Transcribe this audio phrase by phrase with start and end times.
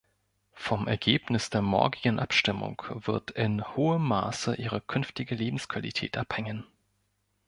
[0.55, 6.65] Vom Ergebnis der morgigen Abstimmung wird in hohem Maße ihre künftige Lebensqualität abhängen.